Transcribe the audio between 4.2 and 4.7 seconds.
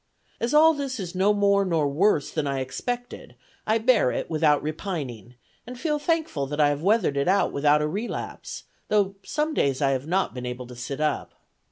without